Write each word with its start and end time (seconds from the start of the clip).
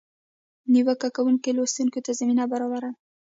نیوکه 0.71 1.09
کوونکي 1.15 1.49
لوستونکي 1.57 1.99
ته 2.05 2.11
زمینه 2.19 2.43
برابره 2.51 2.79
ده. 2.83 2.91